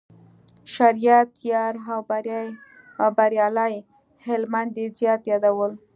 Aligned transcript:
شریعت 0.73 1.29
یار 1.49 1.75
او 3.01 3.09
بریالي 3.17 3.75
هلمند 4.25 4.73
یې 4.81 4.87
زیات 4.99 5.21
یادول. 5.31 5.71